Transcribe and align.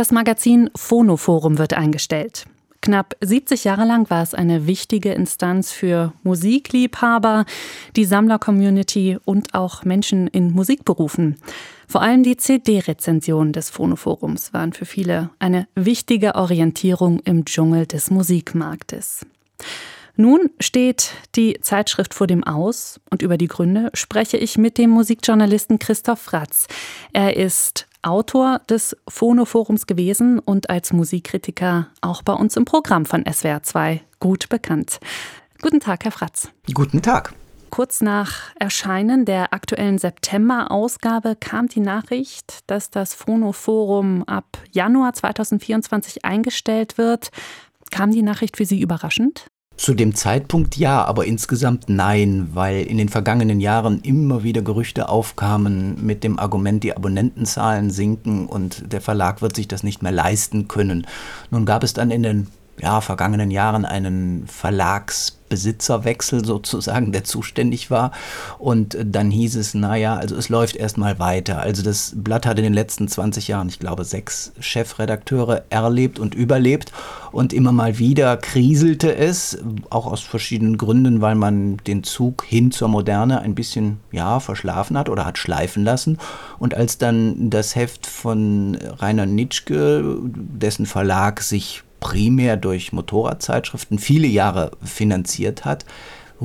Das 0.00 0.12
Magazin 0.12 0.70
Phonoforum 0.74 1.58
wird 1.58 1.74
eingestellt. 1.74 2.46
Knapp 2.80 3.18
70 3.20 3.64
Jahre 3.64 3.84
lang 3.84 4.08
war 4.08 4.22
es 4.22 4.32
eine 4.32 4.66
wichtige 4.66 5.12
Instanz 5.12 5.72
für 5.72 6.14
Musikliebhaber, 6.22 7.44
die 7.96 8.06
Sammler-Community 8.06 9.18
und 9.26 9.52
auch 9.52 9.84
Menschen 9.84 10.26
in 10.26 10.52
Musikberufen. 10.52 11.36
Vor 11.86 12.00
allem 12.00 12.22
die 12.22 12.38
CD-Rezensionen 12.38 13.52
des 13.52 13.68
Phonoforums 13.68 14.54
waren 14.54 14.72
für 14.72 14.86
viele 14.86 15.28
eine 15.38 15.68
wichtige 15.74 16.34
Orientierung 16.34 17.20
im 17.26 17.44
Dschungel 17.44 17.84
des 17.84 18.10
Musikmarktes. 18.10 19.26
Nun 20.16 20.48
steht 20.60 21.12
die 21.36 21.58
Zeitschrift 21.60 22.14
vor 22.14 22.26
dem 22.26 22.42
Aus 22.42 23.00
und 23.10 23.20
über 23.20 23.36
die 23.36 23.48
Gründe 23.48 23.90
spreche 23.92 24.38
ich 24.38 24.56
mit 24.56 24.78
dem 24.78 24.88
Musikjournalisten 24.88 25.78
Christoph 25.78 26.20
Fratz. 26.20 26.68
Er 27.12 27.36
ist 27.36 27.86
Autor 28.02 28.60
des 28.68 28.96
Phonoforums 29.08 29.86
gewesen 29.86 30.38
und 30.38 30.70
als 30.70 30.92
Musikkritiker 30.92 31.88
auch 32.00 32.22
bei 32.22 32.32
uns 32.32 32.56
im 32.56 32.64
Programm 32.64 33.04
von 33.06 33.24
SWR 33.30 33.62
2 33.62 34.02
gut 34.18 34.48
bekannt. 34.48 35.00
Guten 35.60 35.80
Tag, 35.80 36.04
Herr 36.04 36.12
Fratz. 36.12 36.50
Guten 36.72 37.02
Tag. 37.02 37.34
Kurz 37.70 38.00
nach 38.00 38.50
Erscheinen 38.58 39.24
der 39.24 39.52
aktuellen 39.52 39.98
September-Ausgabe 39.98 41.36
kam 41.36 41.68
die 41.68 41.80
Nachricht, 41.80 42.58
dass 42.66 42.90
das 42.90 43.14
Phonoforum 43.14 44.24
ab 44.24 44.58
Januar 44.72 45.12
2024 45.12 46.24
eingestellt 46.24 46.98
wird. 46.98 47.30
Kam 47.90 48.10
die 48.10 48.22
Nachricht 48.22 48.56
für 48.56 48.64
Sie 48.64 48.80
überraschend? 48.80 49.46
Zu 49.80 49.94
dem 49.94 50.14
Zeitpunkt 50.14 50.76
ja, 50.76 51.06
aber 51.06 51.24
insgesamt 51.24 51.88
nein, 51.88 52.50
weil 52.52 52.82
in 52.82 52.98
den 52.98 53.08
vergangenen 53.08 53.60
Jahren 53.60 54.02
immer 54.02 54.42
wieder 54.42 54.60
Gerüchte 54.60 55.08
aufkamen 55.08 56.04
mit 56.04 56.22
dem 56.22 56.38
Argument, 56.38 56.84
die 56.84 56.94
Abonnentenzahlen 56.94 57.88
sinken 57.88 58.46
und 58.46 58.92
der 58.92 59.00
Verlag 59.00 59.40
wird 59.40 59.56
sich 59.56 59.68
das 59.68 59.82
nicht 59.82 60.02
mehr 60.02 60.12
leisten 60.12 60.68
können. 60.68 61.06
Nun 61.50 61.64
gab 61.64 61.82
es 61.82 61.94
dann 61.94 62.10
in 62.10 62.22
den 62.22 62.48
ja, 62.82 63.00
vergangenen 63.00 63.50
Jahren 63.50 63.84
einen 63.84 64.46
Verlagsbesitzerwechsel 64.46 66.44
sozusagen, 66.44 67.12
der 67.12 67.24
zuständig 67.24 67.90
war. 67.90 68.12
Und 68.58 68.96
dann 69.04 69.30
hieß 69.30 69.56
es, 69.56 69.74
naja, 69.74 70.16
also 70.16 70.36
es 70.36 70.48
läuft 70.48 70.76
erstmal 70.76 71.18
weiter. 71.18 71.60
Also 71.60 71.82
das 71.82 72.12
Blatt 72.16 72.46
hat 72.46 72.58
in 72.58 72.64
den 72.64 72.72
letzten 72.72 73.06
20 73.08 73.48
Jahren, 73.48 73.68
ich 73.68 73.78
glaube, 73.78 74.04
sechs 74.04 74.52
Chefredakteure 74.60 75.64
erlebt 75.68 76.18
und 76.18 76.34
überlebt. 76.34 76.92
Und 77.32 77.52
immer 77.52 77.72
mal 77.72 77.98
wieder 77.98 78.36
kriselte 78.36 79.14
es, 79.14 79.58
auch 79.90 80.06
aus 80.06 80.20
verschiedenen 80.20 80.78
Gründen, 80.78 81.20
weil 81.20 81.34
man 81.34 81.76
den 81.78 82.02
Zug 82.02 82.44
hin 82.44 82.72
zur 82.72 82.88
Moderne 82.88 83.40
ein 83.40 83.54
bisschen, 83.54 84.00
ja, 84.10 84.40
verschlafen 84.40 84.96
hat 84.96 85.08
oder 85.08 85.26
hat 85.26 85.38
schleifen 85.38 85.84
lassen. 85.84 86.18
Und 86.58 86.74
als 86.74 86.98
dann 86.98 87.50
das 87.50 87.76
Heft 87.76 88.06
von 88.06 88.76
Rainer 88.98 89.26
Nitschke, 89.26 90.18
dessen 90.24 90.86
Verlag 90.86 91.42
sich 91.42 91.84
primär 92.00 92.56
durch 92.56 92.92
Motorradzeitschriften 92.92 93.98
viele 93.98 94.26
Jahre 94.26 94.72
finanziert 94.82 95.64
hat, 95.64 95.84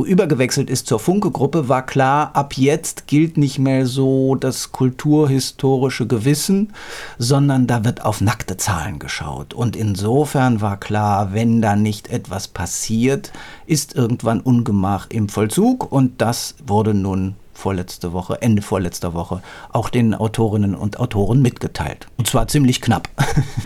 übergewechselt 0.03 0.69
ist 0.69 0.87
zur 0.87 0.99
Funke-Gruppe, 0.99 1.69
war 1.69 1.85
klar, 1.85 2.31
ab 2.35 2.55
jetzt 2.57 3.07
gilt 3.07 3.37
nicht 3.37 3.59
mehr 3.59 3.85
so 3.85 4.35
das 4.35 4.71
kulturhistorische 4.71 6.05
Gewissen, 6.07 6.73
sondern 7.17 7.67
da 7.67 7.85
wird 7.85 8.03
auf 8.03 8.19
nackte 8.19 8.57
Zahlen 8.57 8.99
geschaut. 8.99 9.53
Und 9.53 9.75
insofern 9.75 10.59
war 10.59 10.79
klar, 10.79 11.33
wenn 11.33 11.61
da 11.61 11.75
nicht 11.75 12.09
etwas 12.09 12.47
passiert, 12.49 13.31
ist 13.65 13.95
irgendwann 13.95 14.41
Ungemach 14.41 15.07
im 15.09 15.29
Vollzug 15.29 15.91
und 15.91 16.21
das 16.21 16.55
wurde 16.65 16.93
nun 16.93 17.35
vorletzte 17.57 18.13
Woche, 18.13 18.41
Ende 18.41 18.61
vorletzter 18.61 19.13
Woche, 19.13 19.41
auch 19.71 19.89
den 19.89 20.13
Autorinnen 20.13 20.75
und 20.75 20.99
Autoren 20.99 21.41
mitgeteilt. 21.41 22.07
Und 22.17 22.27
zwar 22.27 22.47
ziemlich 22.47 22.81
knapp. 22.81 23.09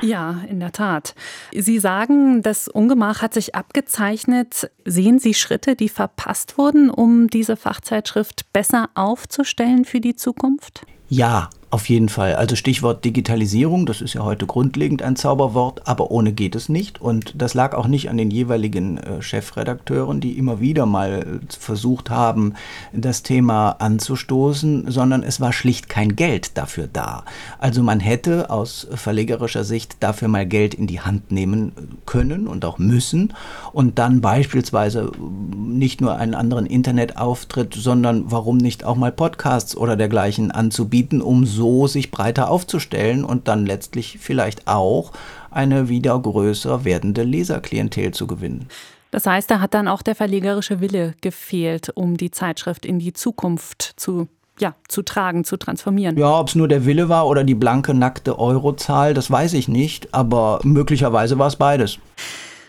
Ja, 0.02 0.42
in 0.50 0.60
der 0.60 0.72
Tat. 0.72 1.14
Sie 1.54 1.80
sagen, 1.80 2.42
das 2.42 2.68
Ungemach 2.68 3.22
hat 3.22 3.34
sich 3.34 3.54
abgezeichnet. 3.54 4.72
Sehen 4.86 5.20
Sie 5.20 5.34
Schritte, 5.34 5.76
die 5.76 5.90
verpasst 5.90 6.58
wurden, 6.58 6.90
um 6.90 7.28
diese 7.28 7.58
Fachzeitschrift 7.58 8.52
besser 8.54 8.90
aufzustellen 8.96 9.84
für 9.84 10.00
die 10.00 10.16
Zukunft? 10.16 10.86
Ja, 11.10 11.50
auf 11.72 11.88
jeden 11.88 12.10
Fall. 12.10 12.36
Also 12.36 12.56
Stichwort 12.56 13.06
Digitalisierung, 13.06 13.86
das 13.86 14.02
ist 14.02 14.16
ja 14.16 14.24
heute 14.24 14.48
grundlegend 14.48 15.04
ein 15.04 15.16
Zauberwort, 15.16 15.88
aber 15.88 16.10
ohne 16.10 16.34
geht 16.34 16.56
es 16.56 16.68
nicht. 16.68 17.00
Und 17.00 17.34
das 17.40 17.54
lag 17.54 17.76
auch 17.76 17.86
nicht 17.86 18.10
an 18.10 18.18
den 18.18 18.32
jeweiligen 18.32 18.98
äh, 18.98 19.22
Chefredakteuren, 19.22 20.20
die 20.20 20.38
immer 20.40 20.60
wieder 20.60 20.88
mal 20.88 21.42
versucht 21.48 22.10
haben, 22.10 22.56
das 22.92 23.22
Thema 23.22 23.72
anzustoßen, 23.74 24.90
sondern 24.90 25.22
es 25.22 25.42
war 25.42 25.54
schlicht 25.54 25.90
kein 25.90 26.16
Geld 26.16 26.58
dafür 26.58 26.90
da. 26.92 27.24
Also 27.60 27.84
man 27.84 28.00
hätte 28.00 28.50
aus 28.50 28.88
verlegerischer 28.92 29.64
Sicht 29.64 29.98
dafür 30.00 30.28
mal 30.28 30.48
Geld 30.48 30.74
in 30.74 30.88
die 30.88 31.02
Hand 31.02 31.32
nehmen 31.32 31.74
können 32.08 32.48
und 32.48 32.66
auch 32.66 32.80
müssen 32.80 33.34
und 33.74 34.00
dann 34.00 34.22
beispielsweise 34.22 35.12
nicht 35.56 36.02
nur 36.02 36.16
einen 36.16 36.34
anderen 36.34 36.66
Internetauftritt, 36.66 37.76
sondern 37.76 38.32
warum 38.32 38.58
nicht 38.58 38.86
auch 38.86 38.96
mal 38.96 39.12
Podcasts 39.12 39.78
oder 39.78 39.96
dergleichen 39.96 40.50
anzubieten, 40.50 41.22
um 41.22 41.46
so 41.46 41.59
so 41.60 41.88
sich 41.88 42.10
breiter 42.10 42.50
aufzustellen 42.50 43.26
und 43.26 43.50
dann 43.50 43.66
letztlich 43.66 44.18
vielleicht 44.20 44.68
auch 44.68 45.12
eine 45.52 45.90
wieder 45.90 46.18
größer 46.18 46.86
werdende 46.86 47.24
Leserklientel 47.24 48.12
zu 48.14 48.28
gewinnen. 48.28 48.70
Das 49.12 49.26
heißt, 49.26 49.52
da 49.52 49.60
hat 49.60 49.74
dann 49.74 49.88
auch 49.88 50.02
der 50.02 50.16
verlegerische 50.16 50.80
Wille 50.80 51.16
gefehlt, 51.22 51.92
um 51.96 52.16
die 52.16 52.32
Zeitschrift 52.32 52.86
in 52.86 53.00
die 53.00 53.14
Zukunft 53.14 53.94
zu 53.98 54.28
ja, 54.62 54.76
zu 54.90 55.04
tragen, 55.04 55.46
zu 55.46 55.56
transformieren. 55.56 56.18
Ja, 56.18 56.38
ob 56.38 56.50
es 56.50 56.56
nur 56.56 56.68
der 56.68 56.86
Wille 56.86 57.08
war 57.08 57.28
oder 57.28 57.46
die 57.46 57.56
blanke, 57.56 57.94
nackte 57.94 58.38
Eurozahl, 58.38 59.14
das 59.14 59.32
weiß 59.32 59.54
ich 59.54 59.70
nicht, 59.70 60.14
aber 60.14 60.60
möglicherweise 60.64 61.40
war 61.40 61.48
es 61.48 61.56
beides. 61.56 61.98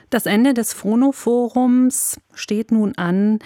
Das 0.08 0.26
Ende 0.26 0.54
des 0.54 0.72
Phono-Forums 0.72 2.20
steht 2.32 2.70
nun 2.70 2.96
an. 2.96 3.40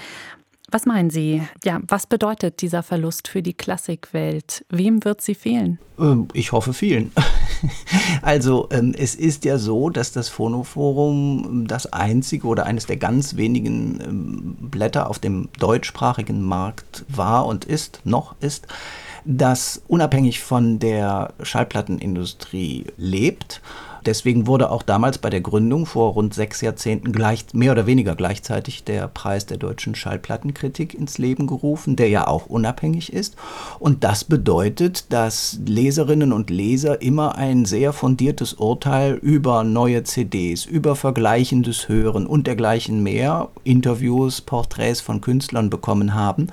Was 0.75 0.87
meinen 0.87 1.09
Sie? 1.09 1.41
Ja, 1.65 1.79
was 1.87 2.09
bedeutet 2.09 2.61
dieser 2.61 2.83
Verlust 2.83 3.29
für 3.29 3.43
die 3.43 3.55
Klassikwelt? 3.55 4.65
Wem 4.71 5.05
wird 5.05 5.21
sie 5.21 5.37
fehlen? 5.37 5.79
Ähm, 6.01 6.27
ich 6.33 6.51
hoffe 6.51 6.73
vielen. 6.73 7.13
Also 8.21 8.69
ähm, 8.71 8.95
es 8.99 9.15
ist 9.15 9.47
ja 9.47 9.57
so, 9.57 9.89
dass 9.89 10.13
das 10.13 10.29
Phonoforum 10.29 11.65
das 11.67 11.91
einzige 11.93 12.47
oder 12.47 12.67
eines 12.67 12.85
der 12.85 12.99
ganz 12.99 13.37
wenigen 13.37 14.01
ähm, 14.05 14.57
Blätter 14.61 15.09
auf 15.09 15.19
dem 15.19 15.49
deutschsprachigen 15.59 16.43
Markt 16.43 17.07
war 17.09 17.47
und 17.47 17.65
ist, 17.65 18.01
noch 18.05 18.35
ist, 18.41 18.67
das 19.25 19.81
unabhängig 19.89 20.41
von 20.41 20.79
der 20.79 21.33
Schallplattenindustrie 21.43 22.85
lebt 22.99 23.63
Deswegen 24.07 24.47
wurde 24.47 24.71
auch 24.71 24.83
damals 24.83 25.19
bei 25.19 25.31
der 25.31 25.41
Gründung 25.41 25.87
vor 25.87 26.13
rund 26.13 26.35
sechs 26.35 26.61
Jahrzehnten 26.61 27.13
gleich, 27.13 27.47
mehr 27.53 27.73
oder 27.73 27.87
weniger 27.87 28.15
gleichzeitig 28.15 28.85
der 28.85 29.09
Preis 29.09 29.47
der 29.47 29.57
deutschen 29.57 29.95
Schallplattenkritik 29.95 30.95
ins 30.95 31.19
Leben 31.19 31.47
gerufen, 31.47 31.97
der 31.97 32.09
ja 32.09 32.27
auch 32.27 32.47
unabhängig 32.47 33.13
ist. 33.13 33.37
Und 33.79 34.05
das 34.05 34.25
bedeutet, 34.25 35.13
dass 35.13 35.59
Leserinnen 35.67 36.33
und 36.33 36.51
Leser 36.51 37.03
immer 37.03 37.37
ein 37.37 37.65
sehr 37.65 37.93
fundiertes 37.93 38.55
Urteil 38.55 39.15
über 39.15 39.65
neue 39.65 40.05
CDs, 40.05 40.65
über 40.65 40.97
vergleichendes 40.97 41.89
Hören 41.89 42.27
und 42.27 42.47
dergleichen 42.47 43.03
mehr, 43.03 43.49
Interviews, 43.65 44.41
Porträts 44.41 45.01
von 45.01 45.21
Künstlern 45.21 45.71
bekommen 45.71 46.15
haben 46.15 46.49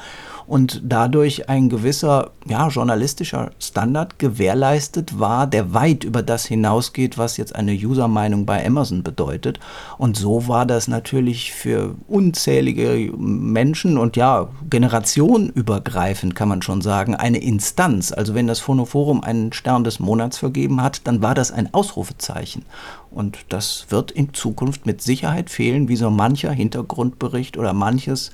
und 0.51 0.81
dadurch 0.83 1.47
ein 1.47 1.69
gewisser 1.69 2.31
ja, 2.45 2.67
journalistischer 2.67 3.51
Standard 3.57 4.19
gewährleistet 4.19 5.17
war, 5.17 5.47
der 5.47 5.73
weit 5.73 6.03
über 6.03 6.23
das 6.23 6.45
hinausgeht, 6.45 7.17
was 7.17 7.37
jetzt 7.41 7.55
eine 7.55 7.73
User-Meinung 7.73 8.45
bei 8.45 8.65
Amazon 8.65 9.03
bedeutet. 9.03 9.59
Und 9.97 10.15
so 10.15 10.47
war 10.47 10.65
das 10.65 10.87
natürlich 10.87 11.51
für 11.51 11.95
unzählige 12.07 13.11
Menschen 13.17 13.97
und 13.97 14.15
ja, 14.15 14.47
generationenübergreifend 14.69 16.35
kann 16.35 16.47
man 16.47 16.61
schon 16.61 16.81
sagen, 16.81 17.15
eine 17.15 17.39
Instanz. 17.39 18.11
Also 18.11 18.33
wenn 18.33 18.47
das 18.47 18.59
Phonoforum 18.59 19.23
einen 19.23 19.51
Stern 19.51 19.83
des 19.83 19.99
Monats 19.99 20.37
vergeben 20.37 20.81
hat, 20.81 21.05
dann 21.05 21.21
war 21.21 21.35
das 21.35 21.51
ein 21.51 21.73
Ausrufezeichen. 21.73 22.63
Und 23.09 23.39
das 23.49 23.87
wird 23.89 24.11
in 24.11 24.33
Zukunft 24.33 24.85
mit 24.85 25.01
Sicherheit 25.01 25.49
fehlen, 25.49 25.89
wie 25.89 25.97
so 25.97 26.09
mancher 26.09 26.51
Hintergrundbericht 26.51 27.57
oder 27.57 27.73
manches 27.73 28.31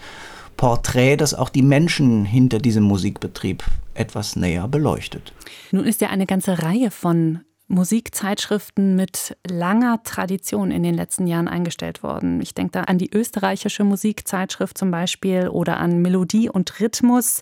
Porträt, 0.57 1.17
das 1.17 1.33
auch 1.33 1.49
die 1.49 1.61
Menschen 1.61 2.25
hinter 2.25 2.59
diesem 2.59 2.83
Musikbetrieb 2.83 3.63
etwas 3.93 4.35
näher 4.35 4.67
beleuchtet. 4.67 5.33
Nun 5.71 5.85
ist 5.85 6.01
ja 6.01 6.09
eine 6.09 6.25
ganze 6.25 6.63
Reihe 6.63 6.91
von 6.91 7.41
Musikzeitschriften 7.67 8.95
mit 8.95 9.37
langer 9.45 10.01
Tradition 10.03 10.71
in 10.71 10.83
den 10.83 10.93
letzten 10.93 11.27
Jahren 11.27 11.47
eingestellt 11.47 12.01
worden. 12.03 12.41
Ich 12.41 12.53
denke 12.53 12.71
da 12.71 12.81
an 12.83 12.97
die 12.97 13.13
österreichische 13.13 13.83
Musikzeitschrift 13.83 14.77
zum 14.77 14.91
Beispiel 14.91 15.49
oder 15.49 15.77
an 15.77 16.01
Melodie 16.01 16.49
und 16.49 16.79
Rhythmus. 16.79 17.41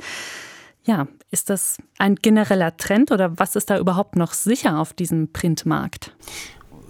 Ja, 0.84 1.08
ist 1.32 1.50
das 1.50 1.78
ein 1.98 2.16
genereller 2.16 2.78
Trend 2.78 3.12
oder 3.12 3.38
was 3.40 3.56
ist 3.56 3.70
da 3.70 3.78
überhaupt 3.78 4.16
noch 4.16 4.34
sicher 4.34 4.80
auf 4.80 4.94
diesem 4.94 5.32
Printmarkt? 5.32 6.16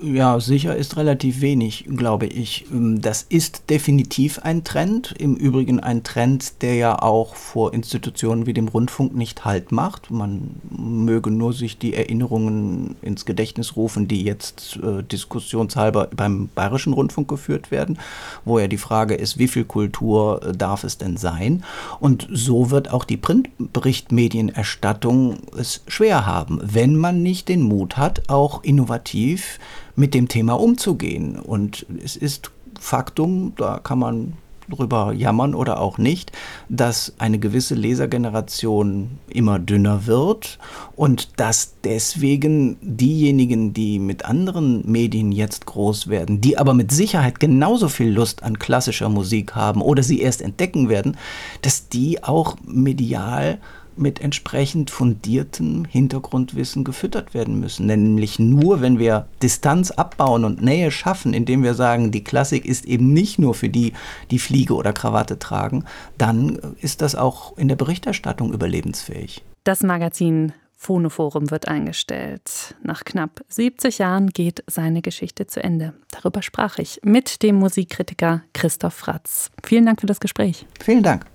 Ja, 0.01 0.39
sicher 0.39 0.75
ist 0.75 0.97
relativ 0.97 1.41
wenig, 1.41 1.85
glaube 1.95 2.25
ich. 2.25 2.65
Ähm, 2.71 3.01
das 3.01 3.21
ist 3.23 3.69
definitiv 3.69 4.39
ein 4.39 4.65
Trend. 4.65 5.13
Im 5.17 5.35
Übrigen 5.35 5.79
ein 5.79 6.03
Trend, 6.03 6.61
der 6.61 6.75
ja 6.75 7.01
auch 7.01 7.33
vor 7.35 7.73
Institutionen 7.73 8.45
wie 8.45 8.53
dem 8.53 8.67
Rundfunk 8.67 9.15
nicht 9.15 9.45
Halt 9.45 9.71
macht. 9.71 10.11
Man 10.11 10.59
möge 10.69 11.31
nur 11.31 11.53
sich 11.53 11.77
die 11.77 11.93
Erinnerungen 11.93 12.97
ins 13.01 13.23
Gedächtnis 13.25 13.77
rufen, 13.77 14.07
die 14.07 14.23
jetzt 14.23 14.79
äh, 14.83 15.03
diskussionshalber 15.03 16.09
beim 16.15 16.49
Bayerischen 16.53 16.93
Rundfunk 16.93 17.29
geführt 17.29 17.71
werden, 17.71 17.97
wo 18.43 18.59
ja 18.59 18.67
die 18.67 18.77
Frage 18.77 19.15
ist, 19.15 19.37
wie 19.37 19.47
viel 19.47 19.63
Kultur 19.65 20.41
äh, 20.43 20.51
darf 20.51 20.83
es 20.83 20.97
denn 20.97 21.15
sein? 21.15 21.63
Und 21.99 22.27
so 22.31 22.69
wird 22.69 22.91
auch 22.91 23.05
die 23.05 23.17
Printberichtmedienerstattung 23.17 25.37
es 25.57 25.83
schwer 25.87 26.25
haben, 26.25 26.59
wenn 26.61 26.97
man 26.97 27.23
nicht 27.23 27.47
den 27.49 27.61
Mut 27.61 27.97
hat, 27.97 28.29
auch 28.29 28.63
innovativ 28.63 29.59
mit 29.95 30.13
dem 30.13 30.27
Thema 30.27 30.59
umzugehen. 30.59 31.39
Und 31.39 31.85
es 32.03 32.15
ist 32.15 32.51
Faktum, 32.79 33.53
da 33.57 33.79
kann 33.79 33.99
man 33.99 34.33
drüber 34.69 35.13
jammern 35.13 35.53
oder 35.53 35.79
auch 35.79 35.97
nicht, 35.97 36.31
dass 36.69 37.13
eine 37.17 37.39
gewisse 37.39 37.75
Lesergeneration 37.75 39.19
immer 39.29 39.59
dünner 39.59 40.05
wird 40.05 40.59
und 40.95 41.39
dass 41.39 41.75
deswegen 41.83 42.77
diejenigen, 42.81 43.73
die 43.73 43.99
mit 43.99 44.25
anderen 44.25 44.89
Medien 44.89 45.31
jetzt 45.31 45.65
groß 45.65 46.07
werden, 46.07 46.41
die 46.41 46.57
aber 46.57 46.73
mit 46.73 46.91
Sicherheit 46.91 47.39
genauso 47.39 47.89
viel 47.89 48.09
Lust 48.09 48.43
an 48.43 48.59
klassischer 48.59 49.09
Musik 49.09 49.55
haben 49.55 49.81
oder 49.81 50.03
sie 50.03 50.19
erst 50.19 50.41
entdecken 50.41 50.89
werden, 50.89 51.17
dass 51.61 51.89
die 51.89 52.23
auch 52.23 52.57
medial 52.65 53.59
mit 53.97 54.21
entsprechend 54.21 54.91
fundiertem 54.91 55.85
Hintergrundwissen 55.85 56.83
gefüttert 56.83 57.33
werden 57.33 57.59
müssen. 57.59 57.85
Nämlich 57.85 58.39
nur, 58.39 58.81
wenn 58.81 58.99
wir 58.99 59.27
Distanz 59.41 59.91
abbauen 59.91 60.45
und 60.45 60.61
Nähe 60.61 60.91
schaffen, 60.91 61.33
indem 61.33 61.63
wir 61.63 61.73
sagen, 61.73 62.11
die 62.11 62.23
Klassik 62.23 62.65
ist 62.65 62.85
eben 62.85 63.13
nicht 63.13 63.39
nur 63.39 63.53
für 63.53 63.69
die, 63.69 63.93
die 64.31 64.39
Fliege 64.39 64.75
oder 64.75 64.93
Krawatte 64.93 65.39
tragen, 65.39 65.85
dann 66.17 66.59
ist 66.81 67.01
das 67.01 67.15
auch 67.15 67.57
in 67.57 67.67
der 67.67 67.75
Berichterstattung 67.75 68.53
überlebensfähig. 68.53 69.43
Das 69.63 69.81
Magazin 69.81 70.53
Phonoforum 70.77 71.49
wird 71.49 71.67
eingestellt. 71.67 72.75
Nach 72.83 73.03
knapp 73.05 73.43
70 73.49 73.97
Jahren 73.97 74.29
geht 74.29 74.63
seine 74.67 75.01
Geschichte 75.01 75.47
zu 75.47 75.63
Ende. 75.63 75.93
Darüber 76.11 76.41
sprach 76.41 76.77
ich 76.77 76.99
mit 77.03 77.41
dem 77.41 77.55
Musikkritiker 77.55 78.43
Christoph 78.53 78.93
Fratz. 78.93 79.49
Vielen 79.63 79.85
Dank 79.85 80.01
für 80.01 80.07
das 80.07 80.19
Gespräch. 80.19 80.65
Vielen 80.79 81.01
Dank. 81.01 81.25